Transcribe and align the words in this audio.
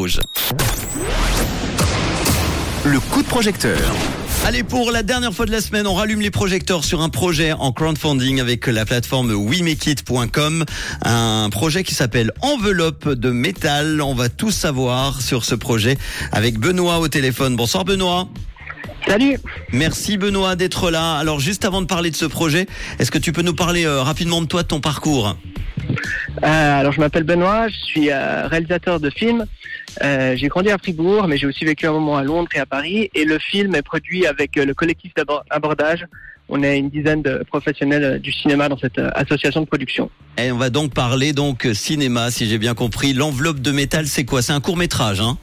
Rouge. 0.00 0.20
Le 2.86 2.98
coup 3.00 3.22
de 3.22 3.28
projecteur. 3.28 3.78
Allez, 4.46 4.62
pour 4.62 4.90
la 4.92 5.02
dernière 5.02 5.34
fois 5.34 5.44
de 5.44 5.50
la 5.50 5.60
semaine, 5.60 5.86
on 5.86 5.92
rallume 5.92 6.22
les 6.22 6.30
projecteurs 6.30 6.84
sur 6.84 7.02
un 7.02 7.10
projet 7.10 7.52
en 7.52 7.70
crowdfunding 7.72 8.40
avec 8.40 8.66
la 8.66 8.86
plateforme 8.86 9.30
WeMakeIt.com. 9.30 10.64
Un 11.02 11.50
projet 11.50 11.84
qui 11.84 11.94
s'appelle 11.94 12.32
Enveloppe 12.40 13.10
de 13.10 13.30
métal. 13.30 14.00
On 14.00 14.14
va 14.14 14.30
tout 14.30 14.50
savoir 14.50 15.20
sur 15.20 15.44
ce 15.44 15.54
projet 15.54 15.98
avec 16.32 16.58
Benoît 16.58 16.98
au 16.98 17.08
téléphone. 17.08 17.54
Bonsoir 17.54 17.84
Benoît. 17.84 18.26
Salut. 19.06 19.38
Merci 19.70 20.16
Benoît 20.16 20.56
d'être 20.56 20.90
là. 20.90 21.16
Alors 21.16 21.40
juste 21.40 21.66
avant 21.66 21.82
de 21.82 21.86
parler 21.86 22.10
de 22.10 22.16
ce 22.16 22.24
projet, 22.24 22.66
est-ce 22.98 23.10
que 23.10 23.18
tu 23.18 23.32
peux 23.32 23.42
nous 23.42 23.54
parler 23.54 23.84
euh, 23.84 24.02
rapidement 24.02 24.40
de 24.40 24.46
toi, 24.46 24.62
de 24.62 24.68
ton 24.68 24.80
parcours? 24.80 25.36
Euh, 26.42 26.80
alors 26.80 26.92
je 26.92 27.00
m'appelle 27.00 27.24
Benoît, 27.24 27.68
je 27.68 27.76
suis 27.76 28.10
euh, 28.10 28.46
réalisateur 28.46 29.00
de 29.00 29.10
films. 29.10 29.46
Euh, 30.02 30.36
j'ai 30.36 30.48
grandi 30.48 30.70
à 30.70 30.78
Fribourg, 30.78 31.26
mais 31.28 31.36
j'ai 31.36 31.46
aussi 31.46 31.64
vécu 31.64 31.86
un 31.86 31.92
moment 31.92 32.16
à 32.16 32.22
Londres 32.22 32.48
et 32.54 32.58
à 32.58 32.66
Paris. 32.66 33.10
Et 33.14 33.24
le 33.24 33.38
film 33.38 33.74
est 33.74 33.82
produit 33.82 34.26
avec 34.26 34.56
le 34.56 34.72
collectif 34.74 35.12
d'abordage. 35.14 36.06
On 36.48 36.62
est 36.62 36.78
une 36.78 36.90
dizaine 36.90 37.22
de 37.22 37.44
professionnels 37.48 38.20
du 38.20 38.32
cinéma 38.32 38.68
dans 38.68 38.78
cette 38.78 38.98
association 39.14 39.60
de 39.60 39.66
production. 39.66 40.10
Et 40.36 40.50
on 40.50 40.56
va 40.56 40.70
donc 40.70 40.92
parler 40.92 41.32
donc 41.32 41.68
cinéma, 41.74 42.30
si 42.30 42.46
j'ai 42.46 42.58
bien 42.58 42.74
compris. 42.74 43.12
L'enveloppe 43.12 43.60
de 43.60 43.70
métal, 43.70 44.06
c'est 44.06 44.24
quoi? 44.24 44.42
C'est 44.42 44.52
un 44.52 44.60
court 44.60 44.76
métrage, 44.76 45.20
hein? 45.20 45.38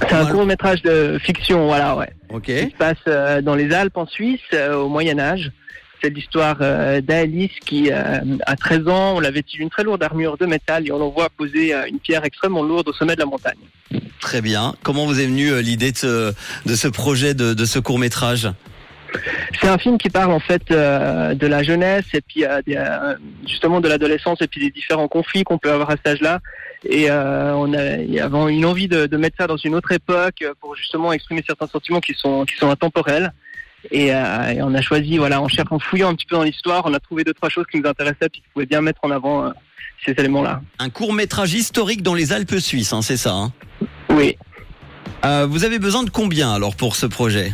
C'est 0.00 0.14
un 0.14 0.26
court 0.26 0.46
métrage 0.46 0.82
de 0.82 1.18
fiction, 1.22 1.66
voilà, 1.66 1.94
ouais. 1.96 2.10
Ok. 2.30 2.46
qui 2.46 2.70
se 2.70 2.76
passe 2.76 3.42
dans 3.44 3.54
les 3.54 3.72
Alpes 3.72 3.96
en 3.96 4.06
Suisse 4.06 4.40
au 4.74 4.88
Moyen 4.88 5.18
Âge. 5.18 5.52
C'est 6.04 6.10
l'histoire 6.10 6.58
euh, 6.60 7.00
d'Alice 7.00 7.58
qui, 7.64 7.90
euh, 7.90 8.20
à 8.44 8.56
13 8.56 8.88
ans, 8.88 9.16
on 9.16 9.20
l'a 9.20 9.30
vêtue 9.30 9.56
d'une 9.56 9.70
très 9.70 9.84
lourde 9.84 10.02
armure 10.02 10.36
de 10.36 10.44
métal 10.44 10.86
et 10.86 10.92
on 10.92 10.98
l'envoie 10.98 11.30
poser 11.30 11.74
euh, 11.74 11.86
une 11.88 11.98
pierre 11.98 12.26
extrêmement 12.26 12.62
lourde 12.62 12.86
au 12.90 12.92
sommet 12.92 13.14
de 13.14 13.20
la 13.20 13.24
montagne. 13.24 13.56
Très 14.20 14.42
bien. 14.42 14.74
Comment 14.82 15.06
vous 15.06 15.18
est 15.18 15.24
venue 15.24 15.62
l'idée 15.62 15.92
de 15.92 15.96
ce, 15.96 16.34
de 16.66 16.74
ce 16.74 16.88
projet, 16.88 17.32
de, 17.32 17.54
de 17.54 17.64
ce 17.64 17.78
court 17.78 17.98
métrage 17.98 18.50
C'est 19.58 19.68
un 19.68 19.78
film 19.78 19.96
qui 19.96 20.10
parle 20.10 20.32
en 20.32 20.40
fait 20.40 20.70
euh, 20.70 21.32
de 21.34 21.46
la 21.46 21.62
jeunesse 21.62 22.04
et 22.12 22.20
puis 22.20 22.44
euh, 22.44 22.60
des, 22.66 22.76
euh, 22.76 23.14
justement 23.48 23.80
de 23.80 23.88
l'adolescence 23.88 24.42
et 24.42 24.46
puis 24.46 24.60
des 24.60 24.70
différents 24.70 25.08
conflits 25.08 25.42
qu'on 25.42 25.56
peut 25.56 25.72
avoir 25.72 25.88
à 25.88 25.96
cet 25.96 26.06
âge-là. 26.06 26.40
Et 26.86 27.10
on 27.10 27.72
a 27.72 27.80
avait 27.80 28.52
une 28.52 28.66
envie 28.66 28.88
de, 28.88 29.06
de 29.06 29.16
mettre 29.16 29.38
ça 29.38 29.46
dans 29.46 29.56
une 29.56 29.74
autre 29.74 29.92
époque 29.92 30.44
pour 30.60 30.76
justement 30.76 31.14
exprimer 31.14 31.42
certains 31.46 31.66
sentiments 31.66 32.00
qui 32.00 32.12
sont 32.12 32.44
qui 32.44 32.56
sont 32.56 32.68
intemporels. 32.68 33.32
Et, 33.90 34.14
euh, 34.14 34.48
et 34.50 34.62
on 34.62 34.74
a 34.74 34.80
choisi, 34.80 35.18
voilà, 35.18 35.40
en 35.40 35.48
cherchant, 35.48 35.76
en 35.76 35.78
fouillant 35.78 36.08
un 36.10 36.14
petit 36.14 36.26
peu 36.26 36.36
dans 36.36 36.42
l'histoire, 36.42 36.82
on 36.86 36.94
a 36.94 37.00
trouvé 37.00 37.22
deux 37.24 37.34
trois 37.34 37.48
choses 37.50 37.66
qui 37.70 37.78
nous 37.80 37.88
intéressaient 37.88 38.28
puis 38.30 38.40
qui 38.40 38.48
pouvaient 38.52 38.66
bien 38.66 38.80
mettre 38.80 39.00
en 39.02 39.10
avant 39.10 39.46
euh, 39.46 39.50
ces 40.04 40.12
éléments-là. 40.12 40.60
Un 40.78 40.90
court 40.90 41.12
métrage 41.12 41.52
historique 41.54 42.02
dans 42.02 42.14
les 42.14 42.32
Alpes 42.32 42.56
suisses, 42.58 42.92
hein, 42.92 43.02
c'est 43.02 43.16
ça 43.16 43.32
hein? 43.34 43.52
Oui. 44.10 44.36
Euh, 45.24 45.46
Vous 45.48 45.64
avez 45.64 45.78
besoin 45.78 46.02
de 46.02 46.10
combien 46.10 46.52
alors 46.52 46.76
pour 46.76 46.96
ce 46.96 47.06
projet? 47.06 47.52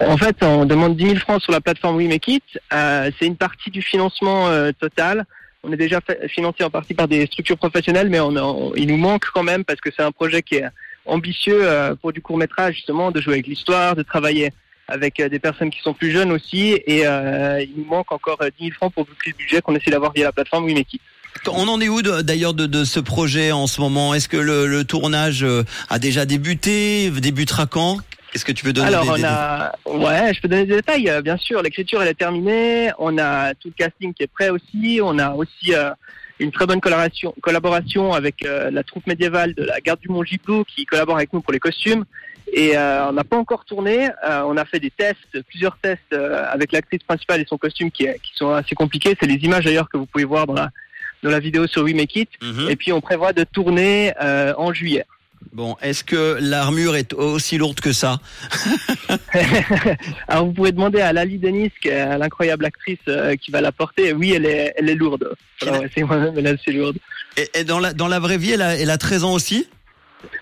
En 0.00 0.16
fait, 0.16 0.36
on 0.42 0.64
demande 0.64 0.96
10 0.96 1.04
000 1.06 1.16
francs 1.18 1.42
sur 1.42 1.52
la 1.52 1.60
plateforme 1.60 1.96
We 1.96 2.08
Make 2.08 2.28
It. 2.28 2.42
C'est 2.70 3.26
une 3.26 3.36
partie 3.36 3.70
du 3.70 3.82
financement 3.82 4.48
total. 4.78 5.24
On 5.64 5.72
est 5.72 5.76
déjà 5.76 6.00
financé 6.28 6.62
en 6.62 6.70
partie 6.70 6.94
par 6.94 7.08
des 7.08 7.26
structures 7.26 7.56
professionnelles, 7.56 8.08
mais 8.10 8.20
on, 8.20 8.28
on- 8.36 8.74
il 8.76 8.86
nous 8.88 8.96
manque 8.98 9.24
quand 9.34 9.42
même 9.42 9.64
parce 9.64 9.80
que 9.80 9.90
c'est 9.96 10.02
un 10.02 10.12
projet 10.12 10.42
qui 10.42 10.56
est 10.56 10.64
ambitieux 11.06 11.62
pour 12.02 12.12
du 12.12 12.20
court 12.20 12.36
métrage 12.36 12.74
justement, 12.74 13.10
de 13.10 13.20
jouer 13.20 13.34
avec 13.34 13.46
l'histoire, 13.46 13.96
de 13.96 14.02
travailler 14.02 14.52
avec 14.88 15.20
euh, 15.20 15.28
des 15.28 15.38
personnes 15.38 15.70
qui 15.70 15.80
sont 15.80 15.94
plus 15.94 16.10
jeunes 16.10 16.32
aussi. 16.32 16.78
Et 16.86 17.06
euh, 17.06 17.60
il 17.62 17.72
nous 17.76 17.84
manque 17.84 18.12
encore 18.12 18.38
euh, 18.42 18.50
10 18.58 18.64
000 18.66 18.74
francs 18.74 18.92
pour 18.92 19.04
boucler 19.04 19.32
le 19.32 19.38
budget 19.38 19.60
qu'on 19.60 19.74
essaie 19.74 19.90
d'avoir 19.90 20.12
via 20.12 20.24
la 20.24 20.32
plateforme 20.32 20.68
It. 20.68 21.00
On 21.48 21.68
en 21.68 21.80
est 21.80 21.88
où 21.88 22.00
d'ailleurs 22.02 22.54
de, 22.54 22.66
de 22.66 22.84
ce 22.84 22.98
projet 22.98 23.52
en 23.52 23.66
ce 23.66 23.80
moment? 23.80 24.14
Est-ce 24.14 24.28
que 24.28 24.36
le, 24.38 24.66
le 24.66 24.84
tournage 24.84 25.44
euh, 25.44 25.64
a 25.90 25.98
déjà 25.98 26.24
débuté 26.24 27.10
Débutera 27.10 27.66
quand? 27.66 27.98
Est-ce 28.34 28.44
que 28.44 28.52
tu 28.52 28.64
peux 28.64 28.72
donner 28.72 28.88
Alors, 28.88 29.04
des, 29.04 29.10
on 29.10 29.16
des- 29.16 29.24
a, 29.24 29.72
ouais, 29.86 30.34
je 30.34 30.40
peux 30.40 30.48
donner 30.48 30.66
des 30.66 30.76
détails. 30.76 31.08
euh, 31.08 31.22
Bien 31.22 31.36
sûr, 31.36 31.62
l'écriture 31.62 32.02
elle 32.02 32.08
est 32.08 32.14
terminée. 32.14 32.90
On 32.98 33.16
a 33.18 33.54
tout 33.54 33.68
le 33.68 33.74
casting 33.76 34.12
qui 34.14 34.22
est 34.24 34.26
prêt 34.32 34.48
aussi. 34.50 35.00
On 35.02 35.18
a 35.18 35.32
aussi 35.32 35.74
euh, 35.74 35.90
une 36.38 36.52
très 36.52 36.66
bonne 36.66 36.80
collaboration, 36.80 37.34
collaboration 37.40 38.12
avec 38.12 38.44
euh, 38.44 38.70
la 38.70 38.82
troupe 38.82 39.06
médiévale 39.06 39.54
de 39.54 39.64
la 39.64 39.80
garde 39.80 40.00
du 40.00 40.08
Mont 40.08 40.22
Giblou 40.22 40.64
qui 40.64 40.84
collabore 40.84 41.16
avec 41.16 41.32
nous 41.32 41.40
pour 41.40 41.52
les 41.52 41.60
costumes. 41.60 42.04
Et 42.52 42.76
euh, 42.76 43.08
on 43.08 43.12
n'a 43.12 43.24
pas 43.24 43.36
encore 43.36 43.64
tourné. 43.64 44.08
Euh, 44.24 44.42
on 44.46 44.56
a 44.56 44.64
fait 44.64 44.78
des 44.78 44.90
tests, 44.90 45.42
plusieurs 45.48 45.76
tests 45.78 46.00
euh, 46.12 46.44
avec 46.48 46.72
l'actrice 46.72 47.02
principale 47.02 47.40
et 47.40 47.44
son 47.46 47.58
costume 47.58 47.90
qui, 47.90 48.06
qui 48.22 48.32
sont 48.34 48.50
assez 48.50 48.74
compliqués. 48.74 49.16
C'est 49.18 49.26
les 49.26 49.42
images 49.44 49.64
d'ailleurs 49.64 49.88
que 49.88 49.96
vous 49.96 50.06
pouvez 50.06 50.24
voir 50.24 50.46
dans 50.46 50.54
la 50.54 50.70
dans 51.22 51.30
la 51.30 51.40
vidéo 51.40 51.66
sur 51.66 51.82
We 51.82 51.94
Make 51.94 52.16
It. 52.16 52.30
Mhm. 52.42 52.70
Et 52.70 52.76
puis 52.76 52.92
on 52.92 53.00
prévoit 53.00 53.32
de 53.32 53.44
tourner 53.44 54.12
euh, 54.22 54.54
en 54.56 54.72
juillet. 54.72 55.04
Bon, 55.52 55.76
est-ce 55.80 56.04
que 56.04 56.38
l'armure 56.40 56.96
est 56.96 57.14
aussi 57.14 57.56
lourde 57.56 57.80
que 57.80 57.92
ça 57.92 58.20
Alors 60.28 60.46
vous 60.46 60.52
pouvez 60.52 60.72
demander 60.72 61.00
à 61.00 61.12
Lali 61.12 61.38
Denis, 61.38 61.72
qui 61.80 61.88
est 61.88 62.18
l'incroyable 62.18 62.64
actrice 62.66 62.98
euh, 63.08 63.36
qui 63.36 63.50
va 63.50 63.60
la 63.60 63.72
porter. 63.72 64.12
Oui, 64.12 64.32
elle 64.34 64.44
est, 64.46 64.74
elle 64.76 64.90
est 64.90 64.94
lourde. 64.94 65.34
Alors, 65.62 65.82
c'est 65.94 66.02
moi-même, 66.02 66.34
elle 66.36 66.46
est 66.46 66.60
assez 66.60 66.72
lourde. 66.72 66.98
et, 67.36 67.48
et 67.54 67.64
dans 67.64 67.78
la 67.78 67.92
dans 67.94 68.08
la 68.08 68.18
vraie 68.18 68.38
vie, 68.38 68.52
elle 68.52 68.62
a, 68.62 68.76
elle 68.76 68.90
a 68.90 68.98
13 68.98 69.24
ans 69.24 69.32
aussi? 69.32 69.66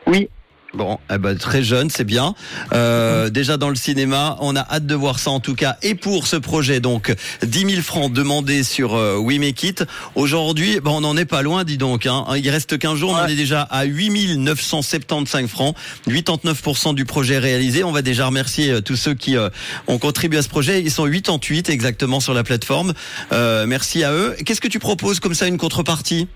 Oui. 0.06 0.28
Bon, 0.74 0.98
eh 1.12 1.18
ben, 1.18 1.36
très 1.36 1.62
jeune, 1.62 1.90
c'est 1.90 2.04
bien. 2.04 2.34
Euh, 2.72 3.30
déjà 3.30 3.56
dans 3.56 3.68
le 3.68 3.76
cinéma, 3.76 4.36
on 4.40 4.56
a 4.56 4.60
hâte 4.60 4.86
de 4.86 4.94
voir 4.94 5.18
ça 5.18 5.30
en 5.30 5.40
tout 5.40 5.54
cas. 5.54 5.76
Et 5.82 5.94
pour 5.94 6.26
ce 6.26 6.36
projet, 6.36 6.80
donc 6.80 7.14
10 7.42 7.70
000 7.70 7.82
francs 7.82 8.12
demandés 8.12 8.64
sur 8.64 8.94
euh, 8.94 9.16
We 9.16 9.38
Make 9.38 9.62
It. 9.62 9.84
Aujourd'hui, 10.14 10.80
ben, 10.80 10.90
on 10.90 11.00
n'en 11.02 11.16
est 11.16 11.24
pas 11.24 11.42
loin, 11.42 11.64
dis 11.64 11.78
donc. 11.78 12.06
Hein. 12.06 12.24
Il 12.36 12.48
reste 12.50 12.78
15 12.78 12.98
jours, 12.98 13.12
on 13.12 13.16
en 13.16 13.26
est 13.26 13.36
déjà 13.36 13.62
à 13.62 13.84
8 13.84 14.36
975 14.36 15.48
francs. 15.48 15.76
89% 16.08 16.94
du 16.94 17.04
projet 17.04 17.38
réalisé. 17.38 17.84
On 17.84 17.92
va 17.92 18.02
déjà 18.02 18.26
remercier 18.26 18.70
euh, 18.70 18.80
tous 18.80 18.96
ceux 18.96 19.14
qui 19.14 19.36
euh, 19.36 19.48
ont 19.86 19.98
contribué 19.98 20.38
à 20.38 20.42
ce 20.42 20.48
projet. 20.48 20.80
Ils 20.80 20.90
sont 20.90 21.04
88 21.04 21.70
exactement 21.70 22.20
sur 22.20 22.34
la 22.34 22.42
plateforme. 22.42 22.94
Euh, 23.32 23.66
merci 23.66 24.04
à 24.04 24.12
eux. 24.12 24.36
Qu'est-ce 24.44 24.60
que 24.60 24.68
tu 24.68 24.78
proposes 24.78 25.20
comme 25.20 25.34
ça, 25.34 25.46
une 25.46 25.58
contrepartie? 25.58 26.28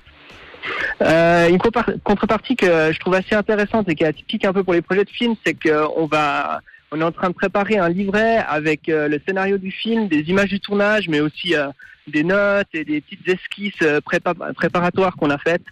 Euh, 1.02 1.48
une 1.48 1.58
contrepartie 1.58 2.56
que 2.56 2.92
je 2.92 2.98
trouve 2.98 3.14
assez 3.14 3.34
intéressante 3.34 3.88
et 3.88 3.94
qui 3.94 4.04
est 4.04 4.08
atypique 4.08 4.44
un 4.44 4.52
peu 4.52 4.64
pour 4.64 4.72
les 4.72 4.82
projets 4.82 5.04
de 5.04 5.10
film, 5.10 5.34
c'est 5.44 5.54
qu'on 5.54 6.06
va, 6.06 6.60
on 6.92 7.00
est 7.00 7.04
en 7.04 7.12
train 7.12 7.28
de 7.28 7.34
préparer 7.34 7.78
un 7.78 7.88
livret 7.88 8.44
avec 8.48 8.88
euh, 8.88 9.08
le 9.08 9.20
scénario 9.26 9.58
du 9.58 9.70
film, 9.70 10.08
des 10.08 10.20
images 10.28 10.48
du 10.48 10.60
tournage, 10.60 11.08
mais 11.08 11.20
aussi 11.20 11.54
euh, 11.54 11.68
des 12.06 12.24
notes 12.24 12.68
et 12.74 12.84
des 12.84 13.00
petites 13.00 13.28
esquisses 13.28 13.82
prépa- 14.06 14.54
préparatoires 14.54 15.14
qu'on 15.16 15.30
a 15.30 15.38
faites, 15.38 15.64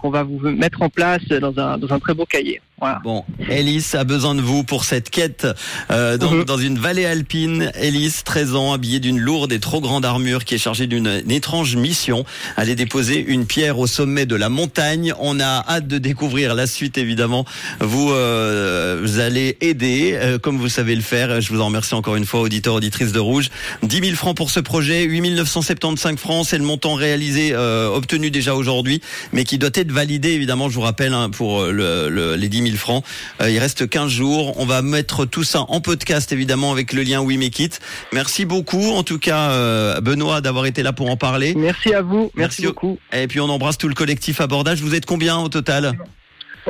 qu'on 0.00 0.10
va 0.10 0.22
vous 0.22 0.38
mettre 0.50 0.80
en 0.80 0.88
place 0.88 1.26
dans 1.28 1.58
un, 1.58 1.76
dans 1.76 1.92
un 1.92 1.98
très 1.98 2.14
beau 2.14 2.24
cahier. 2.24 2.62
Voilà. 2.80 3.00
Bon, 3.04 3.24
Ellis 3.48 3.84
a 3.94 4.02
besoin 4.04 4.34
de 4.34 4.40
vous 4.42 4.64
pour 4.64 4.84
cette 4.84 5.08
quête 5.08 5.46
euh, 5.90 6.18
dans, 6.18 6.30
Mhm. 6.32 6.44
dans 6.44 6.58
une 6.58 6.78
vallée 6.78 7.04
alpine. 7.06 7.70
Ellis, 7.76 8.12
13 8.24 8.54
ans, 8.56 8.72
habillée 8.72 8.98
d'une 9.00 9.18
lourde 9.18 9.52
et 9.52 9.60
trop 9.60 9.80
grande 9.80 10.04
armure 10.04 10.44
qui 10.44 10.56
est 10.56 10.58
chargée 10.58 10.86
d'une 10.88 11.06
une 11.24 11.30
étrange 11.30 11.76
mission. 11.76 12.24
Aller 12.56 12.74
déposer 12.74 13.24
une 13.26 13.46
pierre 13.46 13.78
au 13.78 13.86
sommet 13.86 14.26
de 14.26 14.34
la 14.34 14.48
montagne. 14.48 15.14
On 15.20 15.38
a 15.40 15.64
hâte 15.68 15.86
de 15.86 15.98
découvrir 15.98 16.54
la 16.56 16.66
suite, 16.66 16.98
évidemment. 16.98 17.44
Vous, 17.80 18.10
euh, 18.12 19.00
vous 19.02 19.18
allez 19.20 19.56
aider, 19.60 20.12
euh, 20.14 20.38
comme 20.38 20.58
vous 20.58 20.68
savez 20.68 20.96
le 20.96 21.02
faire. 21.02 21.40
Je 21.40 21.52
vous 21.52 21.60
en 21.60 21.66
remercie 21.66 21.94
encore 21.94 22.16
une 22.16 22.26
fois, 22.26 22.40
auditeurs, 22.40 22.74
auditrices 22.74 23.12
de 23.12 23.20
Rouge. 23.20 23.50
10 23.84 24.00
000 24.00 24.16
francs 24.16 24.36
pour 24.36 24.50
ce 24.50 24.60
projet, 24.60 25.04
8 25.04 25.20
975 25.30 26.16
francs, 26.16 26.44
c'est 26.48 26.58
le 26.58 26.64
montant 26.64 26.94
réalisé, 26.94 27.50
euh, 27.52 27.88
obtenu 27.88 28.30
déjà 28.30 28.54
aujourd'hui, 28.54 29.00
mais 29.32 29.44
qui 29.44 29.58
doit 29.58 29.70
être 29.74 29.92
validé, 29.92 30.30
évidemment, 30.30 30.68
je 30.68 30.74
vous 30.74 30.80
rappelle, 30.80 31.14
hein, 31.14 31.30
pour 31.30 31.62
euh, 31.62 31.70
le, 31.72 32.08
le- 32.08 32.34
les 32.34 32.48
10 32.48 32.58
000 32.58 32.63
francs. 32.72 33.04
Euh, 33.40 33.50
il 33.50 33.58
reste 33.58 33.88
15 33.88 34.10
jours. 34.10 34.58
On 34.60 34.64
va 34.66 34.82
mettre 34.82 35.24
tout 35.26 35.44
ça 35.44 35.60
en 35.68 35.80
podcast, 35.80 36.32
évidemment, 36.32 36.72
avec 36.72 36.92
le 36.92 37.02
lien 37.02 37.20
We 37.20 37.36
Make 37.38 37.58
It. 37.60 37.80
Merci 38.12 38.44
beaucoup, 38.44 38.90
en 38.92 39.02
tout 39.02 39.18
cas, 39.18 39.50
euh, 39.50 40.00
Benoît, 40.00 40.40
d'avoir 40.40 40.66
été 40.66 40.82
là 40.82 40.92
pour 40.92 41.10
en 41.10 41.16
parler. 41.16 41.54
Merci 41.56 41.94
à 41.94 42.02
vous, 42.02 42.30
Merci 42.34 42.62
merci, 42.62 42.66
au- 42.66 42.70
beaucoup. 42.70 42.98
Et 43.12 43.26
puis, 43.28 43.40
on 43.40 43.48
embrasse 43.48 43.78
tout 43.78 43.88
le 43.88 43.94
collectif 43.94 44.40
abordage. 44.40 44.80
Vous 44.80 44.94
êtes 44.94 45.06
combien 45.06 45.38
au 45.38 45.48
total? 45.48 45.92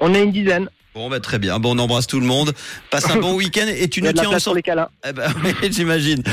On 0.00 0.12
est 0.14 0.22
une 0.24 0.32
dizaine. 0.32 0.68
Bon, 0.94 1.10
bah, 1.10 1.18
très 1.18 1.40
bien. 1.40 1.58
Bon, 1.58 1.76
on 1.76 1.78
embrasse 1.80 2.06
tout 2.06 2.20
le 2.20 2.26
monde. 2.26 2.52
Passe 2.90 3.10
un 3.10 3.16
bon 3.20 3.34
week-end 3.34 3.66
et 3.66 3.88
tu 3.88 4.00
nous 4.00 4.12
tiens 4.12 4.30
les 4.54 4.62
câlins. 4.62 4.88
Eh 5.08 5.12
ben, 5.12 5.32
oui, 5.44 5.52
j'imagine. 5.70 6.22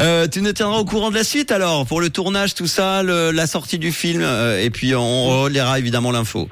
Euh, 0.00 0.26
tu 0.26 0.40
nous 0.40 0.52
tiendras 0.52 0.78
au 0.78 0.84
courant 0.84 1.10
de 1.10 1.14
la 1.14 1.22
suite 1.24 1.52
alors 1.52 1.86
pour 1.86 2.00
le 2.00 2.10
tournage, 2.10 2.54
tout 2.54 2.66
ça, 2.66 3.02
le- 3.02 3.30
la 3.30 3.46
sortie 3.46 3.78
du 3.78 3.92
film, 3.92 4.22
euh, 4.22 4.60
et 4.60 4.70
puis 4.70 4.94
on 4.94 5.42
relaiera 5.42 5.78
évidemment 5.78 6.10
l'info. 6.10 6.48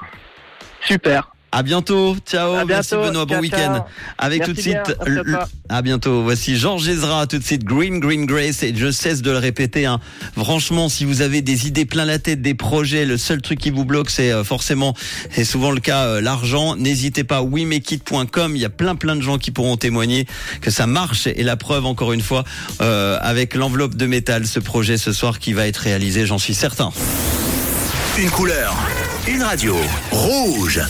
Super. 0.87 1.31
À 1.55 1.61
bientôt, 1.61 2.17
ciao, 2.25 2.55
À 2.55 2.65
merci. 2.65 2.95
Benoît, 2.95 3.25
bon 3.25 3.39
week-end. 3.39 3.85
Avec 4.17 4.39
Merci 4.39 4.51
tout 4.51 4.57
de 4.57 4.61
suite, 4.61 4.97
bien, 5.05 5.23
merci 5.23 5.51
à 5.69 5.81
bientôt. 5.83 6.23
Voici 6.23 6.57
Georges 6.57 6.87
Ezra, 6.87 7.27
tout 7.27 7.37
de 7.37 7.43
suite 7.43 7.63
Green 7.63 7.99
Green 7.99 8.25
Grace 8.25 8.63
et 8.63 8.73
je 8.75 8.89
cesse 8.89 9.21
de 9.21 9.29
le 9.29 9.37
répéter. 9.37 9.85
Hein. 9.85 9.99
Franchement, 10.35 10.89
si 10.89 11.05
vous 11.05 11.21
avez 11.21 11.43
des 11.43 11.67
idées 11.67 11.85
plein 11.85 12.05
la 12.05 12.17
tête, 12.17 12.41
des 12.41 12.55
projets, 12.55 13.05
le 13.05 13.17
seul 13.17 13.39
truc 13.39 13.59
qui 13.59 13.69
vous 13.69 13.85
bloque, 13.85 14.09
c'est 14.09 14.31
euh, 14.31 14.43
forcément, 14.43 14.95
c'est 15.29 15.43
souvent 15.43 15.69
le 15.69 15.79
cas, 15.79 16.05
euh, 16.05 16.21
l'argent. 16.21 16.75
N'hésitez 16.75 17.23
pas, 17.23 17.43
wemekit.com. 17.43 18.55
Il 18.55 18.61
y 18.61 18.65
a 18.65 18.69
plein 18.69 18.95
plein 18.95 19.15
de 19.15 19.21
gens 19.21 19.37
qui 19.37 19.51
pourront 19.51 19.77
témoigner 19.77 20.25
que 20.59 20.71
ça 20.71 20.87
marche 20.87 21.27
et 21.27 21.43
la 21.43 21.55
preuve 21.55 21.85
encore 21.85 22.13
une 22.13 22.21
fois 22.21 22.45
euh, 22.81 23.19
avec 23.21 23.53
l'enveloppe 23.53 23.93
de 23.93 24.07
métal, 24.07 24.47
ce 24.47 24.59
projet 24.59 24.97
ce 24.97 25.13
soir 25.13 25.37
qui 25.37 25.53
va 25.53 25.67
être 25.67 25.77
réalisé, 25.77 26.25
j'en 26.25 26.39
suis 26.39 26.55
certain. 26.55 26.89
Une 28.17 28.31
couleur. 28.31 28.75
une 29.27 29.43
radio. 29.43 29.77
Rouge. 30.11 30.81